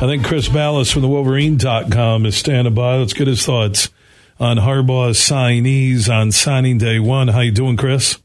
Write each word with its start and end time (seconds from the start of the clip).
I 0.00 0.06
think 0.06 0.24
Chris 0.24 0.48
Balas 0.48 0.90
from 0.90 1.02
the 1.02 1.08
Wolverine.com 1.08 2.24
is 2.24 2.34
standing 2.34 2.72
by. 2.72 2.96
Let's 2.96 3.12
get 3.12 3.26
his 3.26 3.44
thoughts 3.44 3.90
on 4.38 4.56
Harbaugh's 4.56 5.18
signees 5.18 6.08
on 6.08 6.32
signing 6.32 6.78
day 6.78 6.98
one. 6.98 7.28
How 7.28 7.40
you 7.40 7.52
doing, 7.52 7.76
Chris? 7.76 8.18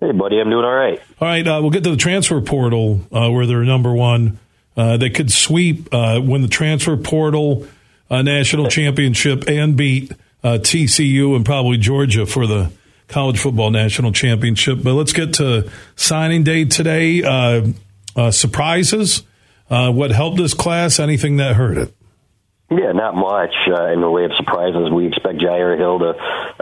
Hey, 0.00 0.10
buddy, 0.10 0.40
I'm 0.40 0.50
doing 0.50 0.64
all 0.64 0.74
right. 0.74 1.00
All 1.20 1.28
right, 1.28 1.46
uh, 1.46 1.60
we'll 1.62 1.70
get 1.70 1.84
to 1.84 1.90
the 1.90 1.96
transfer 1.96 2.40
portal 2.40 3.02
uh, 3.12 3.30
where 3.30 3.46
they're 3.46 3.62
number 3.62 3.94
one. 3.94 4.40
Uh, 4.76 4.96
they 4.96 5.10
could 5.10 5.30
sweep, 5.30 5.94
uh, 5.94 6.20
win 6.20 6.42
the 6.42 6.48
transfer 6.48 6.96
portal 6.96 7.68
uh, 8.10 8.22
national 8.22 8.66
championship, 8.66 9.44
and 9.46 9.76
beat 9.76 10.10
uh, 10.42 10.58
TCU 10.60 11.36
and 11.36 11.44
probably 11.44 11.78
Georgia 11.78 12.26
for 12.26 12.48
the 12.48 12.72
college 13.06 13.38
football 13.38 13.70
national 13.70 14.10
championship. 14.10 14.82
But 14.82 14.94
let's 14.94 15.12
get 15.12 15.34
to 15.34 15.70
signing 15.94 16.42
day 16.42 16.64
today. 16.64 17.22
surprises 18.32 19.22
uh, 19.72 19.90
what 19.90 20.10
helped 20.10 20.36
this 20.36 20.52
class? 20.52 21.00
Anything 21.00 21.38
that 21.38 21.56
hurt 21.56 21.78
it? 21.78 21.94
Yeah, 22.70 22.92
not 22.92 23.14
much 23.14 23.54
uh, 23.68 23.92
in 23.92 24.00
the 24.00 24.08
way 24.08 24.24
of 24.24 24.32
surprises. 24.36 24.90
We 24.94 25.06
expect 25.06 25.38
Jyaire 25.38 25.76
Hill 25.76 25.98
to 25.98 26.14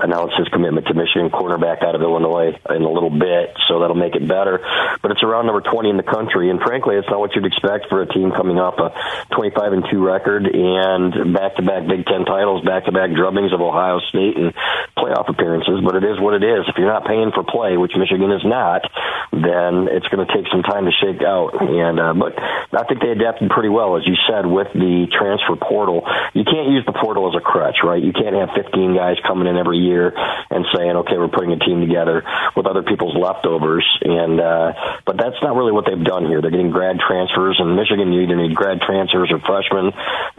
announce 0.02 0.32
his 0.36 0.48
commitment 0.48 0.86
to 0.86 0.94
Michigan 0.94 1.30
cornerback 1.30 1.84
out 1.84 1.94
of 1.94 2.02
Illinois 2.02 2.56
in 2.70 2.82
a 2.82 2.90
little 2.90 3.10
bit, 3.10 3.56
so 3.68 3.80
that'll 3.80 3.98
make 3.98 4.14
it 4.14 4.26
better. 4.26 4.60
But 5.02 5.10
it's 5.12 5.22
around 5.22 5.46
number 5.46 5.60
20 5.60 5.90
in 5.90 5.96
the 5.96 6.06
country, 6.06 6.50
and 6.50 6.60
frankly, 6.60 6.96
it's 6.96 7.08
not 7.08 7.20
what 7.20 7.34
you'd 7.34 7.46
expect 7.46 7.88
for 7.88 8.02
a 8.02 8.06
team 8.06 8.32
coming 8.32 8.58
off 8.58 8.78
a 8.78 8.92
25 9.34 9.72
and 9.72 9.84
2 9.90 10.04
record 10.04 10.46
and 10.46 11.34
back-to-back 11.34 11.86
Big 11.86 12.06
Ten 12.06 12.24
titles, 12.24 12.64
back-to-back 12.64 13.10
drubbings 13.10 13.52
of 13.52 13.60
Ohio 13.60 14.00
State 14.08 14.36
and 14.36 14.54
playoff 14.96 15.28
appearances. 15.28 15.80
But 15.84 15.96
it 15.96 16.04
is 16.04 16.20
what 16.20 16.34
it 16.34 16.44
is. 16.44 16.68
If 16.68 16.76
you're 16.78 16.90
not 16.90 17.06
paying 17.06 17.32
for 17.34 17.44
play, 17.44 17.76
which 17.76 17.92
Michigan 17.96 18.30
is 18.32 18.44
not, 18.44 18.86
then 19.32 19.88
it's 19.90 20.08
going 20.08 20.26
to 20.26 20.30
take 20.30 20.46
some 20.50 20.62
time 20.62 20.86
to 20.86 20.94
shake 20.96 21.22
out. 21.22 21.60
And 21.60 22.00
uh, 22.00 22.14
but 22.14 22.38
I 22.38 22.84
think 22.84 23.00
they 23.00 23.10
adapted 23.10 23.50
pretty 23.50 23.68
well, 23.68 23.96
as 23.96 24.06
you 24.06 24.14
said, 24.28 24.46
with 24.46 24.68
the 24.72 25.06
transfer 25.10 25.56
portal 25.56 26.06
you 26.34 26.44
can't 26.44 26.70
use 26.70 26.84
the 26.86 26.92
portal 26.92 27.28
as 27.28 27.34
a 27.34 27.42
crutch, 27.42 27.82
right? 27.82 28.02
You 28.02 28.12
can't 28.12 28.34
have 28.34 28.50
15 28.54 28.94
guys 28.94 29.16
coming 29.26 29.48
in 29.48 29.56
every 29.56 29.78
year 29.78 29.89
and 29.98 30.66
saying, 30.74 30.96
okay, 31.02 31.18
we're 31.18 31.28
putting 31.28 31.52
a 31.52 31.58
team 31.58 31.80
together 31.80 32.22
with 32.54 32.66
other 32.66 32.82
people's 32.82 33.16
leftovers. 33.16 33.86
And, 34.02 34.40
uh, 34.40 34.72
but 35.06 35.16
that's 35.16 35.40
not 35.42 35.56
really 35.56 35.72
what 35.72 35.86
they've 35.86 36.04
done 36.04 36.26
here. 36.26 36.40
They're 36.40 36.50
getting 36.50 36.70
grad 36.70 36.98
transfers 37.00 37.58
and 37.58 37.74
Michigan, 37.76 38.12
you 38.12 38.22
either 38.22 38.36
need 38.36 38.54
grad 38.54 38.80
transfers 38.80 39.30
or 39.32 39.40
freshmen, 39.40 39.92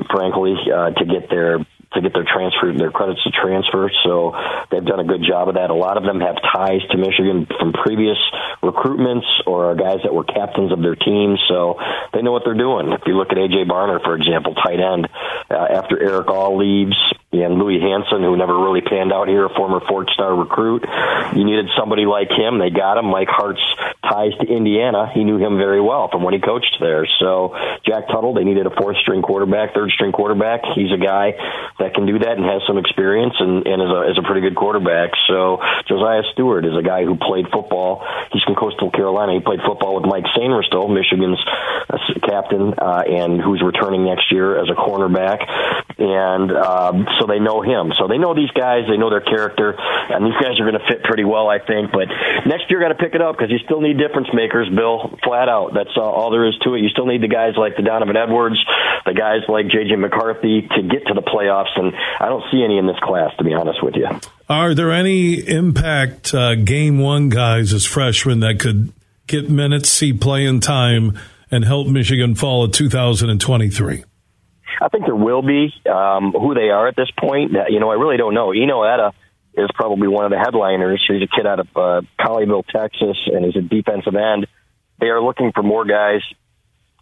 frankly, 0.10 0.56
uh, 0.72 0.92
to 0.92 1.06
get 1.06 1.30
their 1.30 1.66
to 1.94 2.02
get 2.02 2.14
their 2.14 2.24
transfer 2.24 2.72
their 2.72 2.92
credits 2.92 3.22
to 3.24 3.32
transfer. 3.32 3.92
So 4.04 4.34
they've 4.72 4.86
done 4.86 5.00
a 5.00 5.04
good 5.04 5.24
job 5.28 5.50
of 5.50 5.56
that. 5.56 5.70
A 5.70 5.76
lot 5.76 5.98
of 5.98 6.04
them 6.04 6.22
have 6.22 6.38
ties 6.42 6.82
to 6.92 6.98
Michigan 6.98 7.48
from 7.60 7.74
previous 7.74 8.18
recruitments 8.64 9.28
or 9.46 9.72
are 9.72 9.76
guys 9.76 10.00
that 10.04 10.14
were 10.14 10.24
captains 10.24 10.72
of 10.72 10.82
their 10.82 10.96
teams. 10.96 11.40
So 11.50 11.76
they 12.14 12.22
know 12.22 12.32
what 12.32 12.44
they're 12.46 12.56
doing. 12.58 12.92
If 12.94 13.02
you 13.08 13.18
look 13.18 13.32
at 13.32 13.38
AJ 13.38 13.68
Barner, 13.68 14.02
for 14.04 14.16
example, 14.16 14.56
tight 14.56 14.80
end, 14.80 15.10
uh, 15.50 15.68
after 15.76 16.02
Erick 16.02 16.30
All 16.30 16.58
leaves, 16.58 16.96
and 17.32 17.56
Louis 17.56 17.80
Hansen, 17.80 18.24
who 18.24 18.36
never 18.36 18.60
really 18.60 18.82
panned 18.82 19.14
out 19.14 19.28
here, 19.28 19.46
a 19.46 19.54
former 19.56 19.80
four-star 19.88 20.36
recruit. 20.36 20.84
You 21.34 21.46
needed 21.46 21.68
somebody 21.80 22.06
like 22.06 22.30
him. 22.30 22.60
They 22.60 22.70
got 22.70 22.98
him. 22.98 23.06
Mike 23.06 23.30
Hart's 23.32 23.64
ties 24.04 24.36
to 24.42 24.48
Indiana. 24.48 25.10
He 25.14 25.24
knew 25.24 25.38
him 25.38 25.58
very 25.58 25.80
well 25.80 26.10
from 26.12 26.24
when 26.24 26.34
he 26.34 26.42
coached 26.42 26.76
there. 26.82 27.08
So 27.20 27.56
Jack 27.88 28.08
Tuttle, 28.08 28.34
they 28.34 28.44
needed 28.44 28.68
a 28.68 28.76
fourth-string 28.76 29.22
quarterback, 29.22 29.74
third-string 29.74 30.12
quarterback. 30.12 30.62
He's 30.76 30.92
a 30.92 31.00
guy 31.00 31.34
that 31.80 31.94
can 31.96 32.06
do 32.06 32.20
that 32.20 32.36
and 32.36 32.44
has 32.44 32.62
some 32.68 32.78
experience 32.78 33.34
and, 33.40 33.66
and 33.66 33.82
is, 33.82 33.90
a, 33.90 34.12
is 34.12 34.18
a 34.20 34.24
pretty 34.24 34.42
good 34.42 34.56
quarterback. 34.56 35.12
So 35.28 35.64
Josiah 35.88 36.24
Stewart 36.34 36.66
is 36.66 36.76
a 36.76 36.84
guy 36.84 37.06
who 37.06 37.16
played 37.16 37.48
football. 37.48 38.04
He's 38.34 38.44
from 38.44 38.56
Coastal 38.56 38.92
Carolina. 38.92 39.34
He 39.34 39.40
played 39.40 39.62
football 39.66 39.96
with 39.96 40.06
Mike 40.06 40.26
Sainristil, 40.36 40.92
Michigan's 40.92 41.40
uh, 41.90 41.98
captain, 42.28 42.74
uh, 42.78 43.04
and 43.08 43.40
who's 43.40 43.62
returning 43.64 44.04
next 44.04 44.32
year 44.32 44.60
as 44.60 44.68
a 44.70 44.76
cornerback. 44.76 45.48
And 46.02 46.50
um, 46.50 47.06
so 47.22 47.28
they 47.30 47.38
know 47.38 47.62
him. 47.62 47.94
So 47.94 48.10
they 48.10 48.18
know 48.18 48.34
these 48.34 48.50
guys. 48.58 48.90
They 48.90 48.98
know 48.98 49.14
their 49.14 49.22
character, 49.22 49.78
and 49.78 50.26
these 50.26 50.34
guys 50.42 50.58
are 50.58 50.66
going 50.66 50.82
to 50.82 50.88
fit 50.90 51.04
pretty 51.06 51.26
well, 51.26 51.46
I 51.46 51.62
think. 51.62 51.94
But 51.94 52.10
next 52.50 52.66
year, 52.74 52.82
got 52.82 52.90
to 52.90 52.98
pick 52.98 53.14
it 53.14 53.22
up 53.22 53.38
because 53.38 53.54
you 53.54 53.62
still 53.66 53.82
need 53.82 54.02
difference 54.02 54.34
makers, 54.34 54.66
Bill. 54.74 55.14
Flat 55.24 55.46
out. 55.46 55.78
That's 55.78 55.94
all, 55.96 56.10
all 56.10 56.32
there 56.32 56.50
is 56.50 56.58
to 56.66 56.74
it. 56.74 56.82
You 56.82 56.90
still 56.90 57.06
need 57.06 57.22
the 57.22 57.30
guys 57.30 57.54
like 57.54 57.78
the 57.78 57.86
Donovan 57.86 58.18
Edwards, 58.18 58.58
the 59.06 59.14
guys 59.14 59.46
like 59.48 59.70
JJ 59.70 60.00
McCarthy 60.02 60.66
to 60.66 60.82
get 60.90 61.06
to 61.06 61.14
the 61.14 61.22
playoffs, 61.22 61.78
and 61.78 61.94
I 62.20 62.30
don't 62.30 62.44
see 62.52 62.64
any 62.66 62.80
in 62.80 62.88
this 62.88 63.00
class, 63.04 63.30
to 63.38 63.44
be 63.44 63.54
honest 63.54 63.84
with 63.84 63.94
you. 63.94 64.10
Are 64.50 64.74
there 64.74 64.92
any 64.92 65.36
impact 65.36 66.34
uh, 66.34 66.56
game 66.56 66.98
one 66.98 67.30
guys 67.30 67.74
as 67.74 67.86
freshmen 67.86 68.40
that 68.42 68.60
could 68.60 68.92
get 69.28 69.50
minutes, 69.50 69.90
see 69.90 70.14
playing 70.14 70.62
time, 70.62 71.18
and 71.52 71.64
help 71.64 71.88
Michigan 71.88 72.34
fall 72.34 72.66
in 72.66 72.72
2023? 72.72 74.04
I 74.82 74.90
think 74.90 75.06
there 75.06 75.16
will 75.16 75.44
be. 75.44 75.72
Um, 75.88 76.32
who 76.32 76.56
they 76.56 76.70
are 76.70 76.88
at 76.88 76.96
this 76.96 77.12
point, 77.18 77.52
you 77.70 77.80
know, 77.80 77.92
I 77.92 77.96
really 77.96 78.18
don't 78.18 78.34
know. 78.34 78.50
Enow 78.50 78.82
Etta 78.92 79.14
is 79.54 79.70
probably 79.76 80.08
one 80.08 80.26
of 80.26 80.32
the 80.32 80.40
headliners. 80.40 81.04
He's 81.08 81.22
a 81.22 81.28
kid 81.28 81.46
out 81.46 81.60
of 81.60 81.68
uh, 81.76 82.02
Colleyville, 82.20 82.66
Texas, 82.68 83.18
and 83.28 83.46
he's 83.46 83.56
a 83.56 83.62
defensive 83.62 84.16
end. 84.16 84.48
They 85.00 85.08
are 85.08 85.22
looking 85.22 85.52
for 85.54 85.62
more 85.62 85.86
guys, 85.86 86.22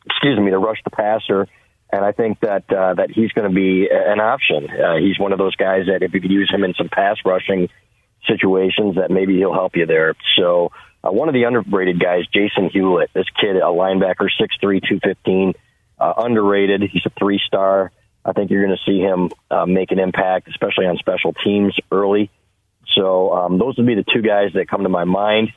excuse 0.06 0.38
me, 0.38 0.52
to 0.52 0.58
rush 0.58 0.82
the 0.84 0.90
passer. 0.90 1.48
And 1.92 2.04
I 2.04 2.12
think 2.12 2.42
that 2.42 2.72
uh, 2.72 2.96
that 2.96 3.10
he's 3.12 3.32
going 3.32 3.50
to 3.50 3.56
be 3.56 3.88
an 3.90 4.20
option. 4.20 4.70
Uh, 4.70 4.98
he's 4.98 5.18
one 5.18 5.32
of 5.32 5.40
those 5.40 5.56
guys 5.56 5.88
that 5.88 6.04
if 6.04 6.14
you 6.14 6.22
could 6.22 6.32
use 6.32 6.52
him 6.54 6.64
in 6.64 6.74
some 6.76 6.90
pass 6.90 7.18
rushing 7.26 7.70
situations, 8.28 8.96
that 8.96 9.10
maybe 9.10 9.38
he'll 9.38 9.54
help 9.54 9.76
you 9.76 9.86
there. 9.86 10.14
So 10.38 10.72
uh, 11.04 11.12
one 11.12 11.30
of 11.30 11.34
the 11.34 11.44
underrated 11.44 12.00
guys, 12.00 12.26
Jason 12.34 12.70
Hewlett, 12.70 13.10
this 13.14 13.26
kid, 13.42 13.56
a 13.56 13.72
linebacker, 13.72 14.28
six 14.40 14.56
three, 14.60 14.82
two 14.82 15.00
fifteen 15.04 15.54
uh, 16.00 16.14
underrated. 16.18 16.82
He's 16.92 17.06
a 17.06 17.12
three 17.18 17.42
star. 17.46 17.92
I 18.24 18.34
think 18.34 18.52
you're 18.52 18.66
going 18.66 18.78
to 18.78 18.92
see 18.92 19.00
him 19.00 19.32
uh, 19.50 19.66
make 19.66 19.92
an 19.92 20.00
impact, 20.00 20.48
especially 20.50 20.86
on 20.86 20.98
special 20.98 21.34
teams 21.34 21.76
early. 21.92 22.30
So 22.96 23.34
um, 23.34 23.58
those 23.58 23.78
would 23.78 23.88
be 23.88 23.96
the 23.96 24.06
two 24.14 24.22
guys 24.22 24.52
that 24.54 24.68
come 24.70 24.84
to 24.84 24.90
my 24.90 25.06
mind 25.06 25.54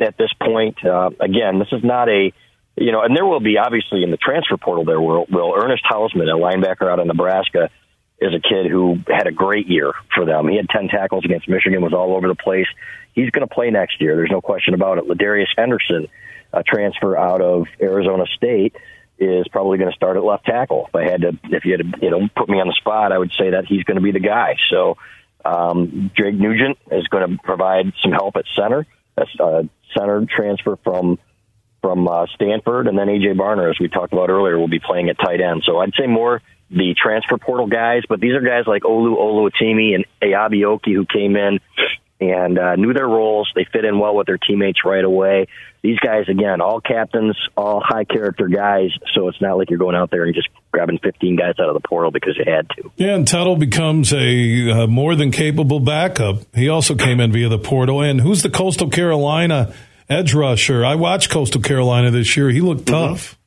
at 0.00 0.16
this 0.16 0.32
point. 0.40 0.84
Uh, 0.84 1.10
again, 1.20 1.58
this 1.58 1.68
is 1.72 1.82
not 1.82 2.08
a 2.08 2.32
you 2.76 2.90
know, 2.90 3.02
and 3.02 3.16
there 3.16 3.24
will 3.24 3.40
be 3.40 3.56
obviously 3.56 4.02
in 4.02 4.10
the 4.10 4.16
transfer 4.16 4.56
portal 4.56 4.84
there 4.84 5.00
will 5.00 5.26
will 5.30 5.54
Ernest 5.56 5.84
Hausmann, 5.84 6.28
a 6.28 6.36
linebacker 6.36 6.90
out 6.90 6.98
of 6.98 7.06
Nebraska, 7.06 7.70
is 8.18 8.32
a 8.34 8.40
kid 8.40 8.70
who 8.70 8.98
had 9.08 9.26
a 9.26 9.32
great 9.32 9.68
year 9.68 9.92
for 10.14 10.24
them. 10.24 10.48
He 10.48 10.56
had 10.56 10.68
ten 10.68 10.88
tackles 10.88 11.24
against 11.24 11.48
Michigan, 11.48 11.82
was 11.82 11.92
all 11.92 12.16
over 12.16 12.26
the 12.26 12.34
place. 12.34 12.66
He's 13.12 13.30
going 13.30 13.46
to 13.46 13.54
play 13.54 13.70
next 13.70 14.00
year. 14.00 14.16
There's 14.16 14.30
no 14.30 14.40
question 14.40 14.74
about 14.74 14.98
it. 14.98 15.04
Ladarius 15.04 15.46
Henderson, 15.56 16.08
a 16.52 16.64
transfer 16.64 17.16
out 17.16 17.40
of 17.40 17.66
Arizona 17.80 18.24
State, 18.36 18.74
is 19.18 19.46
probably 19.48 19.78
going 19.78 19.90
to 19.90 19.96
start 19.96 20.16
at 20.16 20.24
left 20.24 20.44
tackle. 20.44 20.86
If 20.88 20.94
I 20.94 21.04
had 21.04 21.20
to, 21.22 21.38
if 21.44 21.64
you 21.64 21.72
had 21.72 21.80
to, 21.80 21.98
you 22.02 22.10
know, 22.10 22.28
put 22.36 22.48
me 22.48 22.60
on 22.60 22.66
the 22.66 22.74
spot, 22.74 23.12
I 23.12 23.18
would 23.18 23.32
say 23.32 23.50
that 23.50 23.64
he's 23.66 23.84
going 23.84 23.96
to 23.96 24.02
be 24.02 24.12
the 24.12 24.20
guy. 24.20 24.56
So, 24.70 24.96
um, 25.44 26.10
Drake 26.14 26.34
Nugent 26.34 26.78
is 26.90 27.06
going 27.08 27.30
to 27.30 27.42
provide 27.42 27.92
some 28.02 28.12
help 28.12 28.36
at 28.36 28.44
center. 28.56 28.86
A 29.16 29.68
center 29.96 30.26
transfer 30.26 30.76
from 30.82 31.18
from 31.80 32.08
uh, 32.08 32.26
Stanford, 32.34 32.88
and 32.88 32.98
then 32.98 33.08
AJ 33.08 33.36
Barner, 33.36 33.70
as 33.70 33.78
we 33.78 33.88
talked 33.88 34.12
about 34.12 34.30
earlier, 34.30 34.58
will 34.58 34.68
be 34.68 34.80
playing 34.80 35.10
at 35.10 35.18
tight 35.18 35.40
end. 35.40 35.62
So 35.66 35.78
I'd 35.78 35.92
say 35.94 36.06
more 36.06 36.40
the 36.70 36.94
transfer 37.00 37.36
portal 37.36 37.66
guys, 37.66 38.02
but 38.08 38.20
these 38.20 38.32
are 38.32 38.40
guys 38.40 38.64
like 38.66 38.82
Olu 38.82 39.16
Oluwatimi 39.16 39.94
and 39.94 40.06
Eyabi 40.22 40.62
Okie 40.62 40.94
who 40.94 41.04
came 41.04 41.36
in 41.36 41.60
and 42.20 42.58
uh, 42.58 42.76
knew 42.76 42.92
their 42.92 43.06
roles. 43.06 43.50
They 43.54 43.66
fit 43.70 43.84
in 43.84 43.98
well 43.98 44.14
with 44.14 44.26
their 44.26 44.38
teammates 44.38 44.80
right 44.84 45.04
away. 45.04 45.46
These 45.82 45.98
guys, 45.98 46.28
again, 46.28 46.60
all 46.60 46.80
captains, 46.80 47.36
all 47.56 47.82
high 47.84 48.04
character 48.04 48.48
guys. 48.48 48.90
So 49.14 49.28
it's 49.28 49.40
not 49.40 49.58
like 49.58 49.68
you're 49.70 49.78
going 49.78 49.96
out 49.96 50.10
there 50.10 50.24
and 50.24 50.34
just 50.34 50.48
grabbing 50.72 50.98
15 50.98 51.36
guys 51.36 51.54
out 51.60 51.68
of 51.68 51.74
the 51.74 51.86
portal 51.86 52.10
because 52.10 52.38
you 52.38 52.50
had 52.50 52.68
to. 52.70 52.90
Yeah, 52.96 53.14
and 53.14 53.28
Tuttle 53.28 53.56
becomes 53.56 54.12
a 54.12 54.70
uh, 54.70 54.86
more 54.86 55.14
than 55.14 55.30
capable 55.30 55.80
backup. 55.80 56.38
He 56.54 56.68
also 56.68 56.94
came 56.94 57.20
in 57.20 57.32
via 57.32 57.48
the 57.48 57.58
portal. 57.58 58.00
And 58.00 58.20
who's 58.20 58.42
the 58.42 58.50
Coastal 58.50 58.88
Carolina 58.88 59.74
edge 60.08 60.32
rusher? 60.32 60.84
I 60.84 60.94
watched 60.94 61.30
Coastal 61.30 61.60
Carolina 61.60 62.10
this 62.10 62.36
year. 62.36 62.48
He 62.50 62.60
looked 62.60 62.86
mm-hmm. 62.86 63.12
tough. 63.12 63.32
Mm-hmm. 63.32 63.43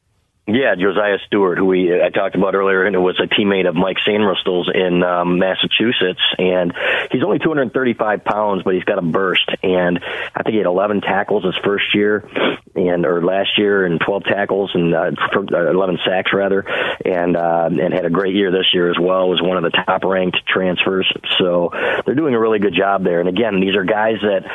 Yeah, 0.48 0.76
Josiah 0.80 1.18
Stewart, 1.28 1.58
who 1.58 1.66
we 1.66 2.02
I 2.02 2.10
talked 2.10 2.36
about 2.36 2.56
earlier, 2.56 2.86
and 2.86 2.96
it 2.96 3.00
was 3.00 3.20
a 3.20 3.28
teammate 3.28 3.68
of 3.68 3.76
Mike 3.76 3.98
Sainristil's 4.08 4.72
in 4.74 5.04
um, 5.04 5.40
Massachusetts, 5.40 6.22
and 6.38 6.72
he's 7.12 7.22
only 7.22 7.40
235 7.40 8.24
pounds, 8.24 8.64
but 8.64 8.74
he's 8.74 8.86
got 8.86 8.98
a 8.98 9.02
burst, 9.02 9.50
and 9.62 10.00
I 10.34 10.44
think 10.44 10.54
he 10.54 10.58
had 10.60 10.66
11 10.66 11.02
tackles 11.02 11.44
his 11.44 11.56
first 11.66 11.94
year, 11.94 12.30
and 12.76 13.06
or 13.06 13.22
last 13.26 13.58
year, 13.58 13.86
and 13.86 14.00
12 14.00 14.24
tackles 14.24 14.72
and 14.74 14.96
uh, 14.96 15.12
uh 15.36 15.70
11 15.70 16.00
sacks 16.06 16.32
rather, 16.32 16.62
and 17.04 17.36
uh, 17.36 17.68
and 17.70 17.94
had 17.94 18.06
a 18.06 18.10
great 18.10 18.34
year 18.34 18.50
this 18.50 18.74
year 18.74 18.90
as 18.90 18.98
well. 18.98 19.28
Was 19.28 19.42
one 19.42 19.58
of 19.58 19.64
the 19.64 19.84
top 19.86 20.06
ranked 20.06 20.38
transfers, 20.48 21.12
so 21.40 21.72
they're 22.06 22.16
doing 22.16 22.36
a 22.36 22.40
really 22.40 22.60
good 22.60 22.74
job 22.74 23.04
there. 23.04 23.20
And 23.20 23.28
again, 23.28 23.60
these 23.60 23.76
are 23.76 23.84
guys 23.84 24.16
that 24.22 24.46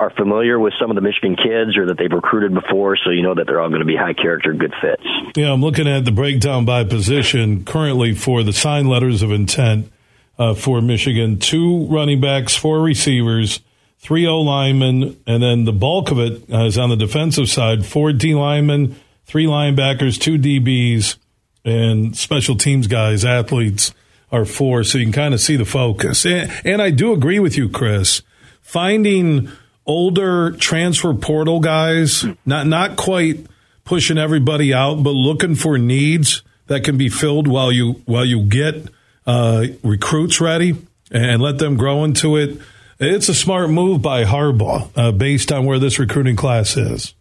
are 0.00 0.08
familiar 0.16 0.58
with 0.58 0.72
some 0.80 0.90
of 0.90 0.94
the 0.94 1.02
Michigan 1.02 1.36
kids 1.36 1.76
or 1.76 1.88
that 1.88 1.98
they've 1.98 2.10
recruited 2.10 2.54
before, 2.54 2.96
so 2.96 3.10
you 3.10 3.20
know 3.20 3.34
that 3.34 3.46
they're 3.46 3.60
all 3.60 3.68
going 3.68 3.80
to 3.80 3.86
be 3.86 3.96
high 3.96 4.14
character, 4.14 4.54
good 4.54 4.72
fits. 4.80 5.04
Yeah, 5.41 5.41
I'm 5.50 5.60
looking 5.60 5.88
at 5.88 6.04
the 6.04 6.12
breakdown 6.12 6.64
by 6.64 6.84
position 6.84 7.64
currently 7.64 8.14
for 8.14 8.42
the 8.42 8.52
signed 8.52 8.88
letters 8.88 9.22
of 9.22 9.32
intent 9.32 9.90
uh, 10.38 10.54
for 10.54 10.80
Michigan. 10.80 11.38
Two 11.38 11.86
running 11.86 12.20
backs, 12.20 12.54
four 12.54 12.80
receivers, 12.80 13.60
three 13.98 14.26
O 14.26 14.40
linemen, 14.40 15.20
and 15.26 15.42
then 15.42 15.64
the 15.64 15.72
bulk 15.72 16.10
of 16.10 16.18
it 16.18 16.52
uh, 16.52 16.64
is 16.64 16.78
on 16.78 16.90
the 16.90 16.96
defensive 16.96 17.48
side. 17.48 17.86
Four 17.86 18.12
D 18.12 18.34
linemen, 18.34 18.96
three 19.24 19.46
linebackers, 19.46 20.20
two 20.20 20.38
DBs, 20.38 21.16
and 21.64 22.16
special 22.16 22.56
teams 22.56 22.86
guys, 22.86 23.24
athletes 23.24 23.94
are 24.30 24.44
four. 24.44 24.82
so 24.82 24.98
you 24.98 25.04
can 25.04 25.12
kind 25.12 25.34
of 25.34 25.40
see 25.40 25.56
the 25.56 25.64
focus. 25.64 26.24
And, 26.24 26.50
and 26.64 26.82
I 26.82 26.90
do 26.90 27.12
agree 27.12 27.38
with 27.38 27.56
you, 27.56 27.68
Chris. 27.68 28.22
Finding 28.62 29.50
older 29.86 30.52
transfer 30.52 31.12
portal 31.14 31.60
guys, 31.60 32.24
not 32.46 32.66
not 32.66 32.96
quite 32.96 33.46
pushing 33.84 34.18
everybody 34.18 34.72
out, 34.72 35.02
but 35.02 35.10
looking 35.10 35.54
for 35.54 35.78
needs 35.78 36.42
that 36.66 36.84
can 36.84 36.96
be 36.96 37.08
filled 37.08 37.48
while 37.48 37.72
you 37.72 38.02
while 38.06 38.24
you 38.24 38.42
get 38.44 38.88
uh, 39.26 39.66
recruits 39.82 40.40
ready 40.40 40.76
and 41.10 41.42
let 41.42 41.58
them 41.58 41.76
grow 41.76 42.04
into 42.04 42.36
it. 42.36 42.60
It's 42.98 43.28
a 43.28 43.34
smart 43.34 43.70
move 43.70 44.00
by 44.00 44.24
Harbaugh 44.24 44.90
uh, 44.96 45.12
based 45.12 45.50
on 45.50 45.66
where 45.66 45.78
this 45.78 45.98
recruiting 45.98 46.36
class 46.36 46.76
is. 46.76 47.14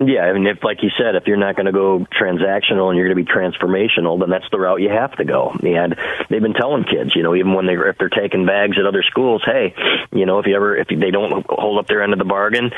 Yeah, 0.00 0.20
I 0.20 0.32
mean, 0.32 0.46
if 0.46 0.62
like 0.62 0.84
you 0.84 0.90
said, 0.96 1.16
if 1.16 1.26
you're 1.26 1.36
not 1.36 1.56
going 1.56 1.66
to 1.66 1.72
go 1.72 2.06
transactional 2.14 2.88
and 2.88 2.96
you're 2.96 3.12
going 3.12 3.18
to 3.18 3.24
be 3.24 3.24
transformational, 3.24 4.20
then 4.20 4.30
that's 4.30 4.48
the 4.52 4.60
route 4.60 4.80
you 4.80 4.90
have 4.90 5.10
to 5.16 5.24
go. 5.24 5.50
And 5.50 5.96
they've 6.30 6.40
been 6.40 6.54
telling 6.54 6.84
kids, 6.84 7.16
you 7.16 7.24
know, 7.24 7.34
even 7.34 7.52
when 7.52 7.66
they 7.66 7.72
if 7.74 7.98
they're 7.98 8.08
taking 8.08 8.46
bags 8.46 8.78
at 8.78 8.86
other 8.86 9.02
schools, 9.02 9.42
hey, 9.44 9.74
you 10.12 10.24
know, 10.24 10.38
if 10.38 10.46
you 10.46 10.54
ever 10.54 10.76
if 10.76 10.86
they 10.86 11.10
don't 11.10 11.44
hold 11.48 11.80
up 11.80 11.88
their 11.88 12.04
end 12.04 12.12
of 12.12 12.20
the 12.20 12.24
bargain, 12.24 12.70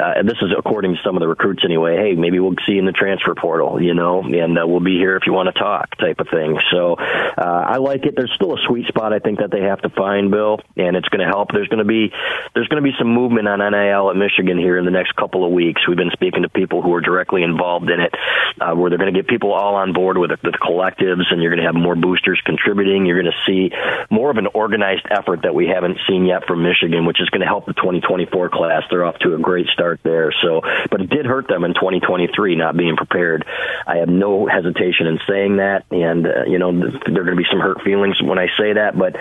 uh, 0.00 0.22
this 0.22 0.38
is 0.40 0.48
according 0.56 0.94
to 0.94 1.00
some 1.04 1.14
of 1.14 1.20
the 1.20 1.28
recruits 1.28 1.62
anyway. 1.62 1.96
Hey, 1.96 2.14
maybe 2.14 2.40
we'll 2.40 2.56
see 2.66 2.72
you 2.72 2.78
in 2.78 2.86
the 2.86 2.92
transfer 2.92 3.34
portal, 3.34 3.82
you 3.82 3.92
know, 3.92 4.22
and 4.22 4.58
uh, 4.58 4.66
we'll 4.66 4.80
be 4.80 4.96
here 4.96 5.16
if 5.16 5.24
you 5.26 5.34
want 5.34 5.52
to 5.52 5.60
talk, 5.60 5.94
type 5.98 6.20
of 6.20 6.28
thing. 6.30 6.58
So 6.72 6.94
uh, 6.94 7.64
I 7.68 7.76
like 7.76 8.06
it. 8.06 8.16
There's 8.16 8.32
still 8.34 8.54
a 8.54 8.60
sweet 8.66 8.86
spot 8.86 9.12
I 9.12 9.18
think 9.18 9.40
that 9.40 9.50
they 9.50 9.60
have 9.60 9.82
to 9.82 9.90
find, 9.90 10.30
Bill, 10.30 10.58
and 10.78 10.96
it's 10.96 11.08
going 11.10 11.20
to 11.20 11.30
help. 11.30 11.52
There's 11.52 11.68
going 11.68 11.84
to 11.84 11.84
be 11.84 12.14
there's 12.54 12.68
going 12.68 12.82
to 12.82 12.88
be 12.88 12.96
some 12.98 13.12
movement 13.12 13.46
on 13.46 13.58
NIL 13.58 14.08
at 14.08 14.16
Michigan 14.16 14.56
here 14.56 14.78
in 14.78 14.86
the 14.86 14.90
next 14.90 15.14
couple 15.16 15.44
of 15.44 15.52
weeks. 15.52 15.86
We've 15.86 15.98
been 15.98 16.12
speaking 16.14 16.44
to 16.44 16.48
people 16.48 16.61
people 16.62 16.80
who 16.80 16.94
are 16.94 17.00
directly 17.00 17.42
involved 17.42 17.90
in 17.90 17.98
it, 17.98 18.14
uh, 18.60 18.72
where 18.74 18.88
they're 18.88 19.02
going 19.02 19.12
to 19.12 19.18
get 19.18 19.26
people 19.26 19.52
all 19.52 19.74
on 19.74 19.92
board 19.92 20.16
with, 20.16 20.30
with 20.30 20.54
collectives, 20.54 21.26
and 21.30 21.42
you're 21.42 21.50
going 21.50 21.60
to 21.62 21.66
have 21.66 21.74
more 21.74 21.96
boosters 21.96 22.40
contributing. 22.46 23.04
You're 23.04 23.20
going 23.20 23.32
to 23.34 23.42
see 23.44 23.74
more 24.10 24.30
of 24.30 24.36
an 24.36 24.46
organized 24.54 25.06
effort 25.10 25.42
that 25.42 25.54
we 25.54 25.66
haven't 25.66 25.98
seen 26.08 26.24
yet 26.24 26.46
from 26.46 26.62
Michigan, 26.62 27.04
which 27.04 27.20
is 27.20 27.28
going 27.30 27.40
to 27.40 27.50
help 27.50 27.66
the 27.66 27.74
2024 27.74 28.50
class. 28.50 28.82
They're 28.90 29.04
off 29.04 29.18
to 29.26 29.34
a 29.34 29.38
great 29.38 29.66
start 29.74 29.98
there. 30.04 30.32
So, 30.42 30.60
but 30.90 31.00
it 31.00 31.10
did 31.10 31.26
hurt 31.26 31.48
them 31.48 31.64
in 31.64 31.74
2023 31.74 32.54
not 32.54 32.76
being 32.76 32.94
prepared. 32.96 33.44
I 33.86 33.96
have 33.96 34.08
no 34.08 34.46
hesitation 34.46 35.06
in 35.06 35.18
saying 35.28 35.56
that, 35.56 35.84
and 35.90 36.26
uh, 36.26 36.44
you 36.46 36.58
know 36.58 36.70
there 36.70 37.22
are 37.22 37.26
going 37.26 37.36
to 37.36 37.42
be 37.42 37.50
some 37.50 37.60
hurt 37.60 37.82
feelings 37.82 38.22
when 38.22 38.38
I 38.38 38.46
say 38.58 38.74
that. 38.74 38.96
But 38.96 39.14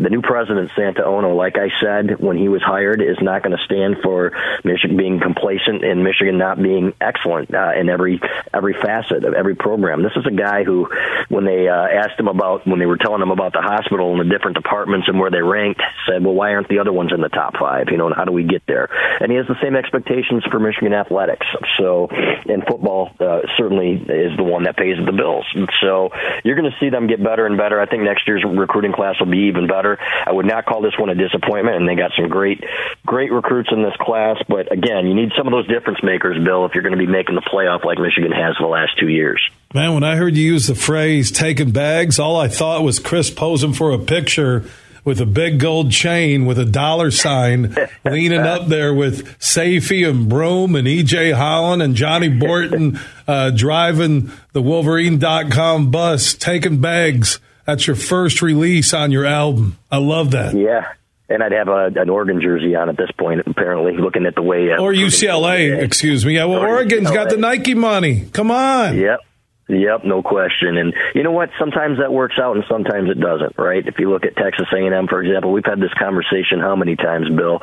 the 0.00 0.08
new 0.08 0.22
president 0.22 0.70
Santa 0.76 1.04
Ono, 1.04 1.34
like 1.34 1.56
I 1.58 1.68
said 1.80 2.20
when 2.20 2.38
he 2.38 2.48
was 2.48 2.62
hired, 2.62 3.02
is 3.02 3.18
not 3.20 3.42
going 3.42 3.56
to 3.56 3.64
stand 3.64 3.96
for 4.02 4.32
Michigan 4.64 4.96
being 4.96 5.20
complacent 5.20 5.84
and 5.84 6.02
Michigan 6.02 6.38
not 6.38 6.62
being 6.62 6.85
excellent 7.00 7.54
uh, 7.54 7.72
in 7.78 7.88
every 7.88 8.20
every 8.52 8.74
facet 8.74 9.24
of 9.24 9.34
every 9.34 9.54
program. 9.54 10.02
This 10.02 10.16
is 10.16 10.26
a 10.26 10.34
guy 10.34 10.64
who, 10.64 10.88
when 11.28 11.44
they 11.44 11.68
uh, 11.68 11.74
asked 11.74 12.18
him 12.18 12.28
about 12.28 12.66
when 12.66 12.78
they 12.78 12.86
were 12.86 12.96
telling 12.96 13.22
him 13.22 13.30
about 13.30 13.52
the 13.52 13.62
hospital 13.62 14.12
and 14.12 14.20
the 14.20 14.32
different 14.32 14.56
departments 14.56 15.08
and 15.08 15.18
where 15.18 15.30
they 15.30 15.42
ranked, 15.42 15.82
said, 16.08 16.24
"Well, 16.24 16.34
why 16.34 16.54
aren't 16.54 16.68
the 16.68 16.78
other 16.78 16.92
ones 16.92 17.12
in 17.12 17.20
the 17.20 17.28
top 17.28 17.56
five? 17.58 17.88
You 17.90 17.96
know, 17.96 18.06
and 18.06 18.14
how 18.14 18.24
do 18.24 18.32
we 18.32 18.44
get 18.44 18.62
there?" 18.66 18.88
And 19.20 19.30
he 19.30 19.36
has 19.36 19.46
the 19.46 19.60
same 19.62 19.76
expectations 19.76 20.44
for 20.50 20.58
Michigan 20.58 20.92
athletics. 20.92 21.46
So, 21.78 22.08
and 22.10 22.64
football 22.66 23.10
uh, 23.20 23.40
certainly 23.56 23.92
is 23.92 24.36
the 24.36 24.44
one 24.44 24.64
that 24.64 24.76
pays 24.76 24.96
the 25.04 25.12
bills. 25.12 25.46
So, 25.80 26.10
you're 26.44 26.56
going 26.56 26.70
to 26.70 26.76
see 26.78 26.90
them 26.90 27.06
get 27.06 27.22
better 27.22 27.46
and 27.46 27.56
better. 27.56 27.80
I 27.80 27.86
think 27.86 28.02
next 28.02 28.26
year's 28.26 28.44
recruiting 28.44 28.92
class 28.92 29.18
will 29.18 29.30
be 29.30 29.48
even 29.48 29.66
better. 29.66 29.98
I 30.26 30.32
would 30.32 30.46
not 30.46 30.66
call 30.66 30.82
this 30.82 30.94
one 30.98 31.10
a 31.10 31.14
disappointment, 31.14 31.76
and 31.76 31.88
they 31.88 31.94
got 31.94 32.12
some 32.16 32.28
great, 32.28 32.62
great 33.04 33.32
recruits 33.32 33.70
in 33.72 33.82
this 33.82 33.96
class. 34.00 34.36
But 34.48 34.72
again, 34.72 35.06
you 35.06 35.14
need 35.14 35.32
some 35.36 35.46
of 35.46 35.52
those 35.52 35.66
difference 35.66 36.02
makers, 36.02 36.42
Bill. 36.42 36.64
If 36.66 36.74
you're 36.76 36.82
going 36.82 36.92
to 36.92 36.98
be 36.98 37.10
making 37.10 37.36
the 37.36 37.40
playoff 37.40 37.84
like 37.86 37.96
Michigan 37.96 38.32
has 38.32 38.54
the 38.60 38.66
last 38.66 38.98
two 38.98 39.08
years. 39.08 39.40
Man, 39.72 39.94
when 39.94 40.04
I 40.04 40.16
heard 40.16 40.36
you 40.36 40.44
use 40.44 40.66
the 40.66 40.74
phrase 40.74 41.30
taking 41.30 41.70
bags, 41.70 42.18
all 42.18 42.36
I 42.36 42.48
thought 42.48 42.82
was 42.82 42.98
Chris 42.98 43.30
posing 43.30 43.72
for 43.72 43.92
a 43.92 43.98
picture 43.98 44.62
with 45.02 45.18
a 45.18 45.24
big 45.24 45.58
gold 45.58 45.90
chain 45.90 46.44
with 46.44 46.58
a 46.58 46.66
dollar 46.66 47.10
sign 47.10 47.74
leaning 48.04 48.40
up 48.40 48.66
there 48.66 48.92
with 48.92 49.38
Sayfie 49.38 50.06
and 50.06 50.28
Broome 50.28 50.76
and 50.76 50.86
EJ 50.86 51.32
Holland 51.32 51.80
and 51.80 51.94
Johnny 51.94 52.28
Borton 52.28 53.00
uh, 53.26 53.52
driving 53.52 54.30
the 54.52 54.60
Wolverine.com 54.60 55.90
bus, 55.90 56.34
taking 56.34 56.82
bags. 56.82 57.40
That's 57.64 57.86
your 57.86 57.96
first 57.96 58.42
release 58.42 58.92
on 58.92 59.12
your 59.12 59.24
album. 59.24 59.78
I 59.90 59.96
love 59.96 60.32
that. 60.32 60.54
Yeah 60.54 60.92
and 61.28 61.42
I'd 61.42 61.52
have 61.52 61.68
a, 61.68 61.90
an 61.96 62.08
Oregon 62.08 62.40
jersey 62.40 62.74
on 62.74 62.88
at 62.88 62.96
this 62.96 63.10
point. 63.18 63.42
Apparently, 63.46 63.96
looking 63.96 64.26
at 64.26 64.34
the 64.34 64.42
way 64.42 64.72
uh, 64.72 64.80
or 64.80 64.92
UCLA, 64.92 65.78
excuse 65.82 66.24
me. 66.24 66.34
Yeah, 66.34 66.44
well, 66.44 66.60
Oregon's 66.60 67.10
got 67.10 67.30
the 67.30 67.36
Nike 67.36 67.74
money. 67.74 68.26
Come 68.32 68.50
on. 68.50 68.96
Yep. 68.96 69.20
Yep, 69.68 70.04
no 70.04 70.22
question. 70.22 70.76
And 70.76 70.94
you 71.14 71.24
know 71.24 71.32
what? 71.32 71.50
Sometimes 71.58 71.98
that 71.98 72.12
works 72.12 72.38
out, 72.38 72.54
and 72.54 72.64
sometimes 72.70 73.10
it 73.10 73.18
doesn't. 73.18 73.58
Right? 73.58 73.84
If 73.84 73.98
you 73.98 74.10
look 74.10 74.24
at 74.24 74.36
Texas 74.36 74.68
A&M, 74.72 75.08
for 75.08 75.20
example, 75.20 75.50
we've 75.50 75.64
had 75.64 75.80
this 75.80 75.92
conversation 75.98 76.60
how 76.60 76.76
many 76.76 76.94
times, 76.94 77.28
Bill? 77.34 77.60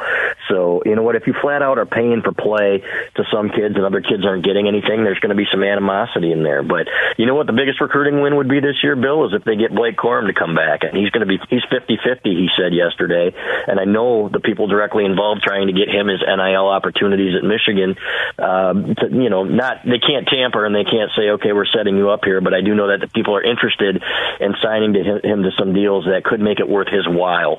So 0.49 0.83
you 0.85 0.95
know 0.95 1.03
what? 1.03 1.15
If 1.15 1.27
you 1.27 1.33
flat 1.41 1.61
out 1.61 1.77
are 1.77 1.85
paying 1.85 2.21
for 2.21 2.33
play 2.33 2.83
to 3.15 3.23
some 3.31 3.49
kids 3.49 3.75
and 3.75 3.85
other 3.85 4.01
kids 4.01 4.25
aren't 4.25 4.43
getting 4.43 4.67
anything, 4.67 5.05
there's 5.05 5.19
going 5.19 5.31
to 5.31 5.39
be 5.39 5.47
some 5.49 5.63
animosity 5.63 6.33
in 6.33 6.43
there. 6.43 6.61
But 6.61 6.91
you 7.17 7.25
know 7.25 7.35
what? 7.35 7.47
The 7.47 7.55
biggest 7.55 7.79
recruiting 7.79 8.19
win 8.19 8.35
would 8.35 8.49
be 8.49 8.59
this 8.59 8.83
year, 8.83 8.97
Bill, 8.97 9.25
is 9.25 9.31
if 9.33 9.45
they 9.45 9.55
get 9.55 9.73
Blake 9.73 9.95
Corum 9.95 10.27
to 10.27 10.33
come 10.33 10.55
back, 10.55 10.83
and 10.83 10.97
he's 10.97 11.09
going 11.09 11.25
to 11.25 11.31
be 11.31 11.39
he's 11.49 11.63
50-50, 11.71 12.19
He 12.25 12.49
said 12.59 12.73
yesterday, 12.73 13.31
and 13.67 13.79
I 13.79 13.85
know 13.85 14.27
the 14.27 14.41
people 14.41 14.67
directly 14.67 15.05
involved 15.05 15.41
trying 15.41 15.67
to 15.67 15.73
get 15.73 15.87
him 15.87 16.11
his 16.11 16.19
NIL 16.19 16.67
opportunities 16.67 17.31
at 17.39 17.47
Michigan. 17.47 17.95
Um, 18.37 18.95
to, 18.99 19.07
you 19.07 19.29
know, 19.29 19.45
not 19.47 19.85
they 19.85 20.03
can't 20.03 20.27
tamper 20.27 20.65
and 20.65 20.75
they 20.75 20.83
can't 20.83 21.11
say, 21.15 21.39
okay, 21.39 21.53
we're 21.53 21.69
setting 21.71 21.92
you 21.97 22.09
up 22.09 22.21
here, 22.23 22.41
but 22.41 22.53
I 22.53 22.61
do 22.61 22.75
know 22.75 22.87
that 22.87 23.01
the 23.01 23.07
people 23.07 23.35
are 23.35 23.43
interested 23.43 24.01
in 24.39 24.55
signing 24.61 24.93
to 24.93 25.19
him 25.23 25.43
to 25.43 25.51
some 25.57 25.73
deals 25.73 26.05
that 26.05 26.23
could 26.23 26.39
make 26.39 26.59
it 26.59 26.67
worth 26.67 26.87
his 26.87 27.07
while 27.07 27.57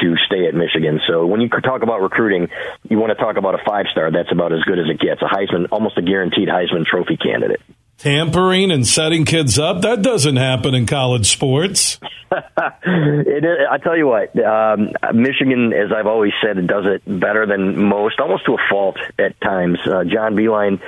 to 0.00 0.16
stay 0.26 0.46
at 0.46 0.54
Michigan. 0.54 1.00
So 1.06 1.26
when 1.26 1.40
you 1.40 1.48
talk 1.48 1.82
about 1.82 2.02
recruiting, 2.02 2.48
you 2.88 2.98
want 2.98 3.10
to 3.10 3.20
talk 3.22 3.36
about 3.36 3.54
a 3.54 3.62
five 3.64 3.86
star. 3.90 4.10
That's 4.10 4.32
about 4.32 4.52
as 4.52 4.62
good 4.62 4.78
as 4.78 4.86
it 4.88 4.98
gets. 4.98 5.22
A 5.22 5.26
Heisman, 5.26 5.68
almost 5.70 5.98
a 5.98 6.02
guaranteed 6.02 6.48
Heisman 6.48 6.84
Trophy 6.84 7.16
candidate 7.16 7.60
tampering 8.02 8.72
and 8.72 8.84
setting 8.86 9.24
kids 9.24 9.58
up. 9.58 9.82
That 9.82 10.02
doesn't 10.02 10.36
happen 10.36 10.74
in 10.74 10.86
college 10.86 11.26
sports. 11.26 12.00
it 12.32 13.44
is, 13.44 13.58
I 13.70 13.78
tell 13.78 13.96
you 13.96 14.08
what, 14.08 14.36
um, 14.44 14.92
Michigan, 15.14 15.72
as 15.72 15.92
I've 15.92 16.06
always 16.06 16.32
said, 16.42 16.66
does 16.66 16.84
it 16.86 17.02
better 17.06 17.46
than 17.46 17.84
most, 17.84 18.18
almost 18.18 18.46
to 18.46 18.54
a 18.54 18.58
fault 18.68 18.96
at 19.18 19.40
times. 19.40 19.78
Uh, 19.86 20.02
John 20.04 20.34
Beilein, 20.34 20.80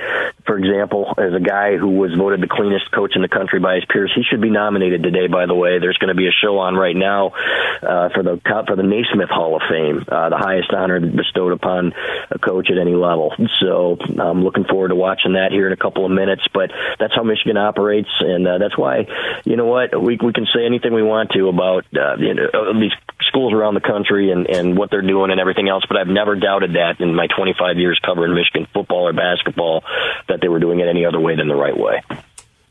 for 0.45 0.57
example, 0.57 1.13
as 1.17 1.33
a 1.33 1.39
guy 1.39 1.77
who 1.77 1.89
was 1.89 2.13
voted 2.13 2.41
the 2.41 2.47
cleanest 2.47 2.91
coach 2.91 3.15
in 3.15 3.21
the 3.21 3.27
country 3.27 3.59
by 3.59 3.75
his 3.75 3.85
peers. 3.85 4.11
He 4.15 4.23
should 4.23 4.41
be 4.41 4.49
nominated 4.49 5.03
today. 5.03 5.27
By 5.27 5.45
the 5.45 5.55
way, 5.55 5.79
there's 5.79 5.97
going 5.97 6.09
to 6.09 6.15
be 6.15 6.27
a 6.27 6.31
show 6.31 6.59
on 6.59 6.75
right 6.75 6.95
now 6.95 7.33
uh, 7.81 8.09
for 8.13 8.23
the 8.23 8.39
for 8.67 8.75
the 8.75 8.83
Naismith 8.83 9.29
Hall 9.29 9.55
of 9.55 9.63
Fame, 9.69 10.05
uh, 10.07 10.29
the 10.29 10.37
highest 10.37 10.71
honor 10.71 10.99
bestowed 10.99 11.51
upon 11.51 11.93
a 12.29 12.39
coach 12.39 12.69
at 12.69 12.77
any 12.77 12.93
level. 12.93 13.33
So 13.59 13.97
I'm 14.19 14.43
looking 14.43 14.65
forward 14.65 14.89
to 14.89 14.95
watching 14.95 15.33
that 15.33 15.51
here 15.51 15.67
in 15.67 15.73
a 15.73 15.77
couple 15.77 16.05
of 16.05 16.11
minutes. 16.11 16.43
But 16.53 16.71
that's 16.99 17.15
how 17.15 17.23
Michigan 17.23 17.57
operates, 17.57 18.09
and 18.19 18.47
uh, 18.47 18.57
that's 18.59 18.77
why 18.77 19.07
you 19.45 19.55
know 19.55 19.65
what 19.65 19.99
we 19.99 20.17
we 20.21 20.33
can 20.33 20.45
say 20.53 20.65
anything 20.65 20.93
we 20.93 21.03
want 21.03 21.31
to 21.31 21.49
about 21.49 21.85
uh, 21.95 22.17
you 22.17 22.33
know, 22.33 22.47
uh, 22.53 22.79
these 22.79 22.93
schools 23.21 23.53
around 23.53 23.73
the 23.75 23.81
country 23.81 24.31
and 24.31 24.47
and 24.47 24.77
what 24.77 24.91
they're 24.91 25.01
doing 25.01 25.31
and 25.31 25.39
everything 25.39 25.69
else. 25.69 25.83
But 25.87 25.97
I've 25.97 26.07
never 26.07 26.35
doubted 26.35 26.73
that 26.73 26.99
in 26.99 27.15
my 27.15 27.27
25 27.27 27.77
years 27.77 27.99
covering 28.05 28.33
Michigan 28.33 28.67
football 28.73 29.07
or 29.07 29.13
basketball 29.13 29.83
that 30.27 30.41
they 30.41 30.47
were 30.47 30.59
doing 30.59 30.79
it 30.79 30.87
any 30.87 31.05
other 31.05 31.19
way 31.19 31.35
than 31.35 31.47
the 31.47 31.55
right 31.55 31.77
way. 31.77 32.01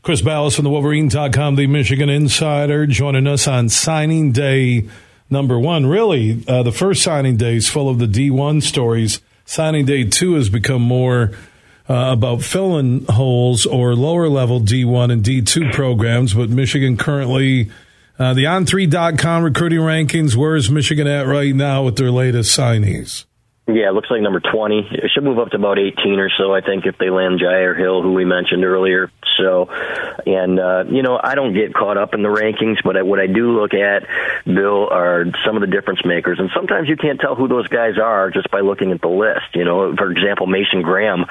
Chris 0.01 0.21
Balas 0.21 0.55
from 0.55 0.65
the 0.65 0.69
Wolverine.com, 0.69 1.55
the 1.55 1.65
Michigan 1.65 2.09
Insider, 2.09 2.85
joining 2.85 3.25
us 3.25 3.47
on 3.47 3.69
signing 3.69 4.31
day 4.31 4.87
number 5.31 5.59
one. 5.59 5.87
Really, 5.87 6.43
uh, 6.47 6.61
the 6.61 6.71
first 6.71 7.01
signing 7.01 7.37
day 7.37 7.55
is 7.55 7.67
full 7.67 7.89
of 7.89 7.97
the 7.97 8.05
D1 8.05 8.61
stories. 8.61 9.19
Signing 9.45 9.85
day 9.85 10.03
two 10.03 10.35
has 10.35 10.49
become 10.49 10.83
more 10.83 11.31
uh, 11.89 12.11
about 12.13 12.41
filling 12.41 13.05
holes 13.05 13.65
or 13.65 13.95
lower 13.95 14.27
level 14.27 14.59
D1 14.59 15.11
and 15.11 15.23
D2 15.23 15.73
programs, 15.73 16.33
but 16.33 16.49
Michigan 16.49 16.97
currently, 16.97 17.71
uh, 18.17 18.33
the 18.33 18.45
on3.com 18.45 19.43
recruiting 19.43 19.79
rankings, 19.79 20.35
where 20.35 20.55
is 20.55 20.69
Michigan 20.69 21.07
at 21.07 21.27
right 21.27 21.53
now 21.53 21.83
with 21.83 21.97
their 21.97 22.11
latest 22.11 22.57
signees? 22.57 23.25
Yeah, 23.67 23.89
it 23.89 23.93
looks 23.93 24.11
like 24.11 24.21
number 24.21 24.39
20. 24.39 24.89
It 24.91 25.09
should 25.11 25.23
move 25.23 25.39
up 25.39 25.49
to 25.49 25.57
about 25.57 25.79
18 25.79 26.19
or 26.19 26.29
so, 26.37 26.53
I 26.53 26.61
think, 26.61 26.85
if 26.85 26.99
they 26.99 27.09
land 27.09 27.39
Jyaire 27.39 27.75
Hill, 27.75 28.03
who 28.03 28.13
we 28.13 28.23
mentioned 28.23 28.63
earlier. 28.63 29.11
So, 29.37 29.69
and, 29.69 30.59
uh, 30.59 30.83
you 30.87 31.01
know, 31.01 31.19
I 31.21 31.33
don't 31.33 31.53
get 31.53 31.73
caught 31.73 31.97
up 31.97 32.13
in 32.13 32.21
the 32.21 32.29
rankings, 32.29 32.77
but 32.83 33.03
what 33.05 33.19
I 33.19 33.25
do 33.25 33.59
look 33.59 33.73
at, 33.73 34.05
Bill, 34.45 34.87
are 34.89 35.25
some 35.43 35.55
of 35.55 35.61
the 35.61 35.67
difference 35.67 36.05
makers. 36.05 36.37
And 36.39 36.51
sometimes 36.55 36.87
you 36.87 36.95
can't 36.95 37.19
tell 37.19 37.33
who 37.33 37.47
those 37.47 37.67
guys 37.67 37.97
are 37.97 38.29
just 38.29 38.51
by 38.51 38.61
looking 38.61 38.91
at 38.91 39.01
the 39.01 39.09
list. 39.09 39.55
You 39.55 39.65
know, 39.65 39.95
for 39.95 40.11
example, 40.11 40.45
Mason 40.45 40.83
Graham, 40.83 41.25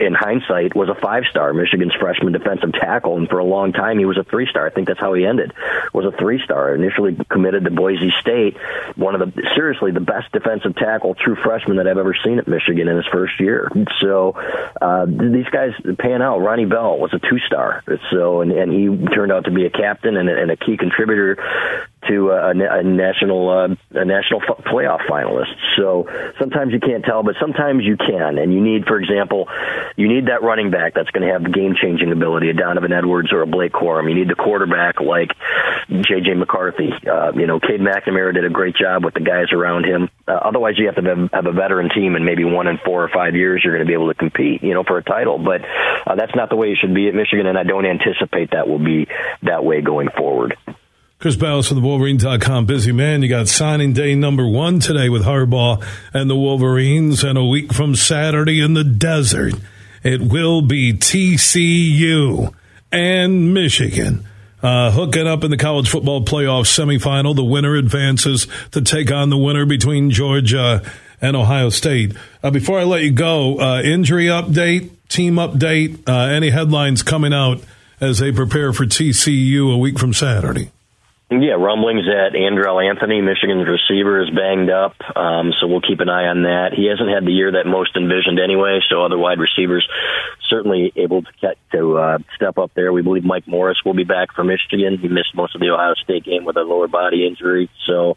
in 0.00 0.12
hindsight, 0.12 0.74
was 0.74 0.88
a 0.88 1.00
five 1.00 1.22
star 1.30 1.54
Michigan's 1.54 1.94
freshman 2.00 2.32
defensive 2.32 2.72
tackle. 2.72 3.16
And 3.16 3.28
for 3.28 3.38
a 3.38 3.44
long 3.44 3.72
time, 3.72 4.00
he 4.00 4.06
was 4.06 4.18
a 4.18 4.24
three 4.24 4.48
star. 4.50 4.66
I 4.66 4.70
think 4.70 4.88
that's 4.88 5.00
how 5.00 5.14
he 5.14 5.24
ended. 5.24 5.52
was 5.94 6.04
a 6.04 6.16
three 6.18 6.42
star. 6.44 6.74
Initially 6.74 7.16
committed 7.30 7.62
to 7.64 7.70
Boise 7.70 8.12
State, 8.20 8.56
one 8.96 9.14
of 9.14 9.20
the 9.20 9.42
seriously 9.54 9.92
the 9.92 10.00
best 10.00 10.32
defensive 10.32 10.74
tackle, 10.74 11.14
true 11.14 11.36
freshman 11.36 11.59
that 11.66 11.86
I've 11.86 11.98
ever 11.98 12.14
seen 12.24 12.38
at 12.38 12.48
Michigan 12.48 12.88
in 12.88 12.96
his 12.96 13.06
first 13.12 13.38
year. 13.40 13.70
So 14.00 14.34
uh, 14.80 15.06
these 15.06 15.48
guys 15.50 15.72
pan 15.98 16.22
out. 16.22 16.38
Ronnie 16.38 16.66
Bell 16.66 16.98
was 16.98 17.12
a 17.12 17.18
two 17.18 17.38
star. 17.46 17.82
So 18.10 18.40
and, 18.40 18.52
and 18.52 18.72
he 18.72 19.06
turned 19.14 19.32
out 19.32 19.44
to 19.44 19.50
be 19.50 19.66
a 19.66 19.70
captain 19.70 20.16
and, 20.16 20.28
and 20.28 20.50
a 20.50 20.56
key 20.56 20.76
contributor 20.76 21.36
to 22.08 22.30
a, 22.30 22.50
a 22.50 22.82
national 22.82 23.48
uh, 23.48 23.68
a 23.92 24.04
national 24.04 24.40
f- 24.42 24.64
playoff 24.64 25.00
finalist. 25.08 25.54
So 25.76 26.06
sometimes 26.38 26.72
you 26.72 26.80
can't 26.80 27.04
tell, 27.04 27.22
but 27.22 27.36
sometimes 27.40 27.84
you 27.84 27.96
can. 27.96 28.38
And 28.38 28.52
you 28.52 28.60
need, 28.60 28.86
for 28.86 28.98
example, 28.98 29.48
you 29.96 30.08
need 30.08 30.26
that 30.26 30.42
running 30.42 30.70
back 30.70 30.94
that's 30.94 31.10
going 31.10 31.26
to 31.26 31.32
have 31.32 31.52
game 31.52 31.74
changing 31.80 32.12
ability, 32.12 32.50
a 32.50 32.54
Donovan 32.54 32.92
Edwards 32.92 33.32
or 33.32 33.42
a 33.42 33.46
Blake 33.46 33.72
Corum. 33.72 34.08
You 34.08 34.14
need 34.14 34.28
the 34.28 34.34
quarterback 34.34 35.00
like 35.00 35.32
J.J. 35.88 36.34
McCarthy. 36.34 36.90
Uh, 37.06 37.32
you 37.34 37.46
know, 37.46 37.60
Cade 37.60 37.80
McNamara 37.80 38.34
did 38.34 38.44
a 38.44 38.50
great 38.50 38.76
job 38.76 39.04
with 39.04 39.14
the 39.14 39.20
guys 39.20 39.52
around 39.52 39.84
him. 39.84 40.08
Uh, 40.26 40.32
otherwise, 40.32 40.74
you 40.78 40.86
have 40.86 40.96
to 40.96 41.28
have, 41.32 41.46
a 41.46 41.52
veteran 41.52 41.90
team, 41.90 42.16
and 42.16 42.24
maybe 42.24 42.44
one 42.44 42.66
in 42.66 42.78
four 42.84 43.02
or 43.02 43.08
five 43.08 43.34
years 43.34 43.62
you're 43.64 43.74
going 43.74 43.84
to 43.84 43.88
be 43.88 43.94
able 43.94 44.08
to 44.08 44.14
compete, 44.14 44.62
you 44.62 44.74
know, 44.74 44.84
for 44.84 44.98
a 44.98 45.02
title. 45.02 45.38
But 45.38 45.62
uh, 46.06 46.14
that's 46.14 46.34
not 46.34 46.48
the 46.48 46.56
way 46.56 46.68
it 46.68 46.78
should 46.80 46.94
be 46.94 47.08
at 47.08 47.14
Michigan, 47.14 47.46
and 47.46 47.58
I 47.58 47.64
don't 47.64 47.86
anticipate 47.86 48.52
that 48.52 48.68
will 48.68 48.78
be 48.78 49.08
that 49.42 49.64
way 49.64 49.80
going 49.80 50.08
forward. 50.16 50.56
Chris 51.20 51.36
Balas 51.36 51.68
from 51.68 51.78
the 51.78 51.86
Wolverine.com. 51.86 52.64
Busy 52.64 52.92
man. 52.92 53.20
You 53.20 53.28
got 53.28 53.46
signing 53.46 53.92
day 53.92 54.14
number 54.14 54.46
one 54.46 54.80
today 54.80 55.10
with 55.10 55.22
Harbaugh 55.22 55.84
and 56.14 56.30
the 56.30 56.34
Wolverines, 56.34 57.22
and 57.22 57.36
a 57.36 57.44
week 57.44 57.74
from 57.74 57.94
Saturday 57.94 58.58
in 58.58 58.72
the 58.72 58.84
desert. 58.84 59.52
It 60.02 60.22
will 60.22 60.62
be 60.62 60.94
TCU 60.94 62.54
and 62.90 63.52
Michigan. 63.52 64.26
Uh, 64.62 64.92
hooking 64.92 65.26
up 65.26 65.44
in 65.44 65.50
the 65.50 65.58
college 65.58 65.90
football 65.90 66.24
playoff 66.24 66.64
semifinal. 66.64 67.36
The 67.36 67.44
winner 67.44 67.76
advances 67.76 68.46
to 68.70 68.80
take 68.80 69.12
on 69.12 69.28
the 69.28 69.36
winner 69.36 69.66
between 69.66 70.10
Georgia 70.10 70.82
and 71.20 71.36
Ohio 71.36 71.68
State. 71.68 72.16
Uh, 72.42 72.50
before 72.50 72.80
I 72.80 72.84
let 72.84 73.02
you 73.02 73.10
go, 73.10 73.60
uh, 73.60 73.82
injury 73.82 74.28
update, 74.28 74.88
team 75.10 75.34
update, 75.34 76.08
uh, 76.08 76.32
any 76.32 76.48
headlines 76.48 77.02
coming 77.02 77.34
out 77.34 77.62
as 78.00 78.20
they 78.20 78.32
prepare 78.32 78.72
for 78.72 78.86
TCU 78.86 79.70
a 79.70 79.76
week 79.76 79.98
from 79.98 80.14
Saturday? 80.14 80.70
Yeah, 81.30 81.54
rumblings 81.54 82.06
that 82.06 82.34
Andrel 82.34 82.82
Anthony, 82.82 83.20
Michigan's 83.20 83.68
receiver, 83.68 84.20
is 84.20 84.30
banged 84.30 84.68
up, 84.68 84.96
um, 85.14 85.52
so 85.60 85.68
we'll 85.68 85.80
keep 85.80 86.00
an 86.00 86.08
eye 86.08 86.26
on 86.26 86.42
that. 86.42 86.74
He 86.74 86.86
hasn't 86.90 87.08
had 87.08 87.24
the 87.24 87.30
year 87.30 87.52
that 87.52 87.70
most 87.70 87.94
envisioned 87.94 88.40
anyway, 88.40 88.80
so 88.90 89.04
other 89.04 89.16
wide 89.16 89.38
receivers 89.38 89.86
certainly 90.48 90.92
able 90.96 91.22
to 91.22 91.30
get, 91.40 91.56
to 91.70 91.98
uh, 91.98 92.18
step 92.34 92.58
up 92.58 92.72
there. 92.74 92.92
We 92.92 93.02
believe 93.02 93.22
Mike 93.22 93.46
Morris 93.46 93.78
will 93.84 93.94
be 93.94 94.02
back 94.02 94.34
for 94.34 94.42
Michigan. 94.42 94.98
He 94.98 95.06
missed 95.06 95.32
most 95.32 95.54
of 95.54 95.60
the 95.60 95.70
Ohio 95.70 95.94
State 96.02 96.24
game 96.24 96.44
with 96.44 96.56
a 96.56 96.62
lower 96.62 96.88
body 96.88 97.26
injury, 97.26 97.70
so. 97.86 98.16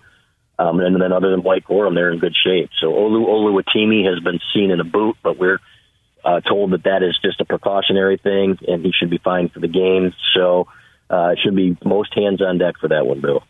Um, 0.58 0.80
and 0.80 1.02
then 1.02 1.12
other 1.12 1.32
than 1.32 1.42
Blake 1.42 1.66
Corum, 1.66 1.96
they're 1.96 2.12
in 2.12 2.20
good 2.20 2.36
shape. 2.36 2.70
So 2.80 2.92
Olu 2.92 3.26
Oluwatimi 3.26 4.06
has 4.06 4.24
been 4.24 4.40
seen 4.54 4.70
in 4.70 4.80
a 4.80 4.84
boot, 4.84 5.18
but 5.24 5.38
we're 5.38 5.60
uh, 6.24 6.42
told 6.42 6.72
that 6.72 6.84
that 6.84 7.02
is 7.02 7.18
just 7.24 7.42
a 7.42 7.46
precautionary 7.46 8.18
thing, 8.18 8.60
and 8.68 8.86
he 8.86 8.92
should 8.92 9.10
be 9.10 9.18
fine 9.18 9.50
for 9.50 9.60
the 9.60 9.68
game. 9.68 10.14
So 10.36 10.68
uh, 11.10 11.36
should 11.44 11.56
be 11.56 11.78
most 11.84 12.14
hands 12.14 12.42
on 12.42 12.58
deck 12.58 12.76
for 12.80 12.90
that 12.90 13.06
one, 13.06 13.22
Bill. 13.22 13.44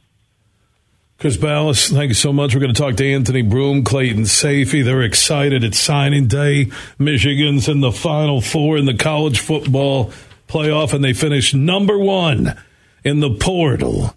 Chris 1.19 1.37
Balas, 1.37 1.87
thank 1.87 2.09
you 2.09 2.15
so 2.15 2.33
much. 2.33 2.53
We're 2.53 2.59
going 2.59 2.73
to 2.73 2.81
talk 2.81 2.95
to 2.95 3.13
Anthony 3.13 3.43
Broome, 3.43 3.83
Clayton 3.83 4.23
Sayfie. 4.23 4.83
They're 4.83 5.03
excited. 5.03 5.63
It's 5.63 5.79
signing 5.79 6.27
day. 6.27 6.69
Michigan's 6.99 7.69
in 7.69 7.79
the 7.79 7.93
Final 7.93 8.41
Four 8.41 8.77
in 8.77 8.85
the 8.85 8.93
college 8.93 9.39
football 9.39 10.11
playoff, 10.49 10.93
and 10.93 11.03
they 11.03 11.13
finished 11.13 11.55
number 11.55 11.97
one 11.97 12.59
in 13.05 13.21
the 13.21 13.29
portal. 13.29 14.15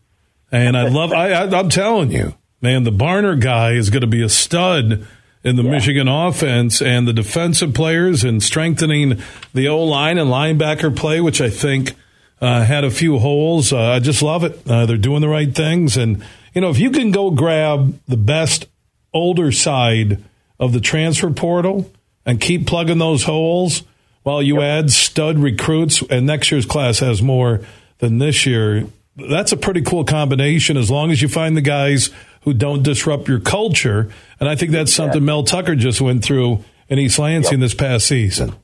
And 0.51 0.77
I 0.77 0.89
love. 0.89 1.13
I, 1.13 1.31
I, 1.31 1.59
am 1.59 1.69
telling 1.69 2.11
you, 2.11 2.35
man, 2.61 2.85
the 2.85 2.91
Barner 2.91 3.41
guy 3.41 3.73
is 3.73 3.91
going 3.91 4.01
to 4.01 4.07
be 4.07 4.23
a 4.23 4.29
stud 4.29 5.07
in 5.45 5.55
the 5.55 5.63
yeah. 5.63 5.71
Michigan 5.71 6.09
offense, 6.09 6.83
and 6.83 7.07
the 7.07 7.13
defensive 7.13 7.73
players 7.73 8.25
and 8.25 8.43
strengthening 8.43 9.23
the 9.55 9.69
O 9.69 9.85
line 9.85 10.19
and 10.19 10.29
linebacker 10.29 10.97
play, 10.97 11.21
which 11.21 11.41
I 11.41 11.51
think 11.51 11.95
uh, 12.41 12.65
had 12.65 12.85
a 12.85 12.91
few 12.91 13.19
holes. 13.19 13.73
Uh, 13.73 13.79
I 13.79 13.99
just 13.99 14.23
love 14.23 14.45
it. 14.45 14.61
Uh, 14.69 14.87
they're 14.87 14.97
doing 14.97 15.21
the 15.21 15.29
right 15.29 15.55
things. 15.55 15.97
And, 15.97 16.23
you 16.55 16.61
know, 16.61 16.71
if 16.71 16.79
you 16.79 16.91
can 16.91 17.11
go 17.11 17.31
grab 17.31 17.99
the 18.07 18.17
best 18.17 18.67
older 19.13 19.53
side 19.53 20.23
of 20.59 20.73
the 20.73 20.81
transfer 20.81 21.31
portal 21.31 21.91
and 22.25 22.41
keep 22.41 22.67
plugging 22.67 22.99
those 22.99 23.25
holes 23.25 23.83
while 24.23 24.43
you 24.43 24.61
yep. 24.61 24.85
add 24.85 24.91
stud 24.91 25.39
recruits, 25.39 26.03
and 26.11 26.27
next 26.27 26.51
year's 26.51 26.67
class 26.67 26.99
has 26.99 27.23
more 27.23 27.61
than 27.99 28.19
this 28.19 28.45
year, 28.45 28.87
that's 29.17 29.53
a 29.53 29.57
pretty 29.57 29.83
cool 29.83 30.05
combination 30.05 30.77
as 30.77 30.91
long 30.91 31.11
as 31.11 31.23
you 31.23 31.29
find 31.29 31.57
the 31.57 31.63
guys 31.63 32.11
who 32.43 32.53
don't 32.53 32.83
disrupt 32.83 33.29
your 33.29 33.41
culture. 33.41 34.11
And 34.39 34.49
I 34.49 34.57
think 34.57 34.73
that's 34.73 34.93
something 34.93 35.23
yeah. 35.23 35.27
Mel 35.27 35.45
Tucker 35.45 35.75
just 35.75 36.01
went 36.01 36.25
through 36.25 36.65
in 36.89 36.99
East 36.99 37.19
Lansing 37.19 37.53
yep. 37.53 37.61
this 37.61 37.75
past 37.75 38.07
season. 38.07 38.55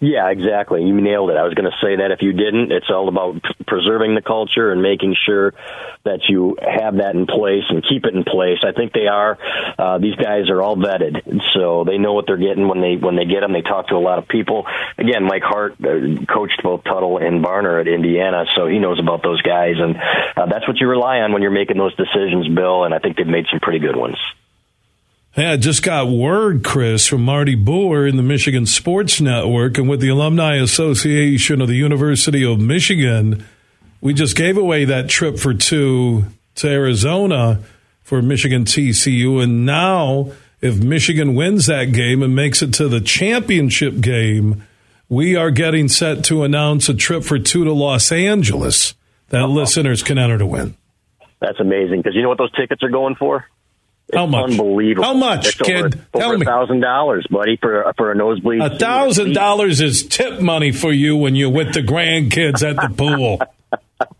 Yeah, 0.00 0.28
exactly. 0.30 0.82
You 0.82 1.00
nailed 1.00 1.30
it. 1.30 1.36
I 1.36 1.44
was 1.44 1.54
going 1.54 1.70
to 1.70 1.76
say 1.82 1.96
that 1.96 2.10
if 2.10 2.22
you 2.22 2.32
didn't, 2.32 2.72
it's 2.72 2.90
all 2.90 3.08
about 3.08 3.42
preserving 3.66 4.14
the 4.14 4.22
culture 4.22 4.70
and 4.70 4.82
making 4.82 5.16
sure 5.24 5.54
that 6.04 6.28
you 6.28 6.56
have 6.60 6.96
that 6.96 7.14
in 7.14 7.26
place 7.26 7.64
and 7.68 7.82
keep 7.82 8.04
it 8.04 8.14
in 8.14 8.24
place. 8.24 8.58
I 8.62 8.72
think 8.72 8.92
they 8.92 9.06
are. 9.06 9.38
Uh, 9.78 9.98
these 9.98 10.14
guys 10.16 10.50
are 10.50 10.62
all 10.62 10.76
vetted, 10.76 11.40
so 11.54 11.84
they 11.84 11.98
know 11.98 12.12
what 12.12 12.26
they're 12.26 12.36
getting 12.36 12.68
when 12.68 12.80
they 12.80 12.96
when 12.96 13.16
they 13.16 13.24
get 13.24 13.40
them. 13.40 13.52
They 13.52 13.62
talk 13.62 13.88
to 13.88 13.96
a 13.96 14.02
lot 14.04 14.18
of 14.18 14.28
people. 14.28 14.66
Again, 14.98 15.24
Mike 15.24 15.42
Hart 15.42 15.74
uh, 15.82 16.24
coached 16.32 16.62
both 16.62 16.84
Tuttle 16.84 17.18
and 17.18 17.44
Barner 17.44 17.80
at 17.80 17.88
Indiana, 17.88 18.44
so 18.56 18.66
he 18.66 18.78
knows 18.78 18.98
about 19.00 19.22
those 19.22 19.42
guys, 19.42 19.74
and 19.78 19.96
uh, 20.36 20.46
that's 20.46 20.66
what 20.68 20.78
you 20.78 20.88
rely 20.88 21.20
on 21.20 21.32
when 21.32 21.42
you're 21.42 21.50
making 21.50 21.78
those 21.78 21.94
decisions, 21.96 22.48
Bill. 22.48 22.84
And 22.84 22.94
I 22.94 22.98
think 22.98 23.16
they've 23.16 23.26
made 23.26 23.46
some 23.50 23.60
pretty 23.60 23.78
good 23.78 23.96
ones. 23.96 24.16
Yeah, 25.36 25.52
I 25.52 25.56
just 25.58 25.82
got 25.82 26.08
word, 26.08 26.64
Chris, 26.64 27.06
from 27.06 27.22
Marty 27.22 27.54
Boer 27.54 28.06
in 28.06 28.16
the 28.16 28.22
Michigan 28.22 28.64
Sports 28.64 29.20
Network 29.20 29.76
and 29.76 29.86
with 29.86 30.00
the 30.00 30.08
Alumni 30.08 30.56
Association 30.56 31.60
of 31.60 31.68
the 31.68 31.74
University 31.74 32.42
of 32.42 32.58
Michigan. 32.58 33.44
We 34.00 34.14
just 34.14 34.34
gave 34.34 34.56
away 34.56 34.86
that 34.86 35.10
trip 35.10 35.38
for 35.38 35.52
two 35.52 36.24
to 36.54 36.68
Arizona 36.68 37.60
for 38.02 38.22
Michigan 38.22 38.64
TCU. 38.64 39.42
And 39.42 39.66
now, 39.66 40.32
if 40.62 40.82
Michigan 40.82 41.34
wins 41.34 41.66
that 41.66 41.92
game 41.92 42.22
and 42.22 42.34
makes 42.34 42.62
it 42.62 42.72
to 42.74 42.88
the 42.88 43.02
championship 43.02 44.00
game, 44.00 44.66
we 45.10 45.36
are 45.36 45.50
getting 45.50 45.88
set 45.88 46.24
to 46.24 46.44
announce 46.44 46.88
a 46.88 46.94
trip 46.94 47.24
for 47.24 47.38
two 47.38 47.62
to 47.64 47.74
Los 47.74 48.10
Angeles 48.10 48.94
that 49.28 49.42
uh-huh. 49.42 49.52
listeners 49.52 50.02
can 50.02 50.16
enter 50.16 50.38
to 50.38 50.46
win. 50.46 50.78
That's 51.42 51.60
amazing 51.60 51.98
because 51.98 52.14
you 52.14 52.22
know 52.22 52.30
what 52.30 52.38
those 52.38 52.52
tickets 52.52 52.82
are 52.82 52.88
going 52.88 53.16
for? 53.16 53.44
It's 54.08 54.16
How 54.16 54.26
much? 54.26 54.50
Unbelievable. 54.52 55.04
How 55.04 55.14
much, 55.14 55.46
it's 55.48 55.56
kid? 55.56 55.76
Over, 55.84 55.90
Tell 56.14 56.28
over 56.28 56.38
me. 56.38 56.46
thousand 56.46 56.80
dollars, 56.80 57.26
buddy, 57.28 57.56
for 57.60 57.92
for 57.96 58.12
a 58.12 58.14
nosebleed. 58.14 58.60
A 58.62 58.78
thousand 58.78 59.32
dollars 59.32 59.80
is 59.80 60.04
tip 60.06 60.40
money 60.40 60.70
for 60.70 60.92
you 60.92 61.16
when 61.16 61.34
you're 61.34 61.50
with 61.50 61.74
the 61.74 61.80
grandkids 61.82 62.62
at 62.62 62.76
the 62.76 62.94
pool. 62.94 63.40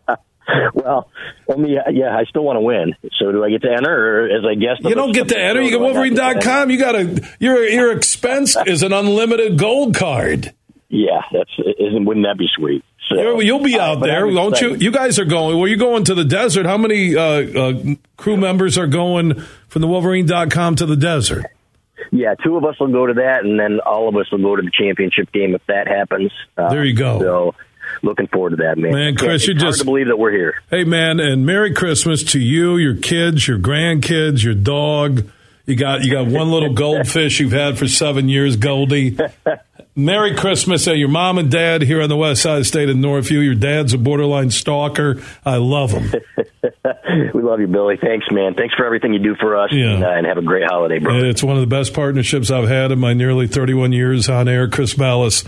well, 0.75 1.09
let 1.47 1.59
me. 1.59 1.78
Yeah, 1.93 2.16
I 2.16 2.25
still 2.25 2.43
want 2.43 2.57
to 2.57 2.62
win. 2.62 2.95
So 3.19 3.31
do 3.31 3.45
I 3.45 3.50
get 3.50 3.62
to 3.62 3.71
enter, 3.71 4.25
or 4.25 4.26
as 4.26 4.45
I 4.45 4.55
guess 4.55 4.78
you 4.81 4.97
don't 4.97 5.12
get 5.12 5.28
to 5.28 5.38
enter? 5.38 5.62
You 5.62 5.71
get 5.71 5.81
Wolverine.com. 5.81 6.71
You 6.71 6.78
got 6.78 6.97
a 6.97 7.28
your 7.38 7.64
your 7.64 7.93
expense 7.97 8.57
is 8.66 8.83
an 8.83 8.93
unlimited 8.93 9.57
gold 9.57 9.95
card. 9.95 10.52
Yeah, 10.88 11.21
that's 11.33 11.50
isn't. 11.78 12.05
Wouldn't 12.05 12.26
that 12.26 12.38
be 12.38 12.49
sweet? 12.57 12.85
So, 13.09 13.41
You'll 13.41 13.61
be 13.61 13.79
out 13.79 13.99
uh, 13.99 14.07
there, 14.07 14.27
won't 14.27 14.61
you? 14.61 14.75
You 14.75 14.91
guys 14.91 15.19
are 15.19 15.25
going. 15.25 15.57
Well, 15.57 15.69
you're 15.69 15.79
going 15.79 16.05
to 16.05 16.15
the 16.15 16.25
desert. 16.25 16.67
How 16.67 16.77
many 16.77 17.15
uh, 17.15 17.23
uh, 17.23 17.95
crew 18.17 18.37
members 18.37 18.77
are 18.79 18.89
going 18.89 19.41
from 19.69 19.83
the 19.83 19.89
Wolverine.com 19.89 20.77
to 20.77 20.87
the 20.87 20.97
desert? 20.97 21.47
Yeah, 22.11 22.35
two 22.43 22.57
of 22.57 22.65
us 22.65 22.79
will 22.81 22.93
go 22.93 23.07
to 23.07 23.15
that, 23.15 23.45
and 23.45 23.59
then 23.59 23.81
all 23.81 24.09
of 24.09 24.17
us 24.17 24.31
will 24.31 24.39
go 24.39 24.57
to 24.57 24.63
the 24.63 24.71
championship 24.71 25.31
game 25.33 25.55
if 25.55 25.65
that 25.67 25.87
happens. 25.87 26.33
Uh, 26.57 26.71
there 26.71 26.85
you 26.85 26.95
go. 26.95 27.21
So, 27.21 27.55
looking 28.03 28.27
forward 28.27 28.51
to 28.51 28.57
that, 28.57 28.79
man. 28.79 28.93
Man, 28.93 29.17
Chris, 29.17 29.47
you 29.47 29.55
just 29.55 29.81
to 29.81 29.85
believe 29.85 30.09
that 30.09 30.19
we're 30.19 30.33
here. 30.33 30.55
Hey, 30.71 30.85
man, 30.85 31.21
and 31.21 31.47
Merry 31.47 31.73
Christmas 31.75 32.23
to 32.33 32.41
you, 32.41 32.77
your 32.77 32.97
kids, 32.97 33.47
your 33.47 33.59
grandkids, 33.59 34.43
your 34.43 34.55
dog. 34.55 35.31
You 35.65 35.75
got 35.75 36.05
you 36.05 36.13
got 36.13 36.27
one 36.27 36.51
little 36.51 36.75
goldfish 36.75 37.41
you've 37.41 37.53
had 37.53 37.77
for 37.77 37.89
seven 37.89 38.29
years, 38.29 38.57
Goldie. 38.57 39.19
Merry 39.99 40.35
Christmas 40.35 40.87
at 40.88 40.99
your 40.99 41.09
mom 41.09 41.38
and 41.38 41.50
dad 41.50 41.81
here 41.81 42.03
on 42.03 42.11
the 42.11 42.19
west 42.19 42.43
side 42.43 42.57
of 42.57 42.61
the 42.61 42.65
state 42.67 42.91
of 42.91 42.97
Northview. 42.97 43.43
Your 43.43 43.55
dad's 43.55 43.95
a 43.95 43.99
borderline 43.99 44.50
stalker. 44.50 45.23
I 45.43 45.57
love 45.57 45.91
him. 45.91 46.12
we 47.35 47.41
love 47.41 47.61
you, 47.61 47.67
Billy. 47.67 47.97
Thanks, 47.99 48.26
man. 48.31 48.53
Thanks 48.53 48.75
for 48.75 48.85
everything 48.85 49.15
you 49.15 49.21
do 49.21 49.35
for 49.41 49.57
us. 49.57 49.71
Yeah. 49.73 49.95
And, 49.95 50.05
uh, 50.05 50.09
and 50.09 50.26
have 50.26 50.37
a 50.37 50.43
great 50.43 50.65
holiday, 50.69 50.99
bro. 50.99 51.25
It's 51.25 51.43
one 51.43 51.57
of 51.57 51.62
the 51.62 51.67
best 51.67 51.95
partnerships 51.95 52.50
I've 52.50 52.69
had 52.69 52.93
in 52.93 52.99
my 52.99 53.15
nearly 53.15 53.47
31 53.47 53.93
years 53.93 54.29
on 54.29 54.49
air. 54.49 54.69
Chris 54.69 54.93
Balas 54.93 55.45